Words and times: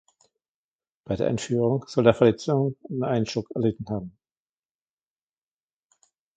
Bei 1.03 1.15
der 1.15 1.27
Entführung 1.27 1.85
soll 1.87 2.07
er 2.07 2.15
Verletzungen 2.15 2.75
und 2.89 3.03
einen 3.03 3.27
Schock 3.27 3.51
erlitten 3.51 3.85
haben. 3.91 4.17